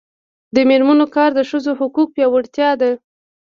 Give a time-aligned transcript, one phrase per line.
[0.55, 2.91] د میرمنو کار د ښځو حقونو پیاوړتیا ده.